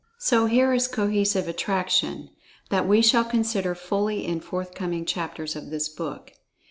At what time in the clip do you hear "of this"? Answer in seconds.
5.55-5.89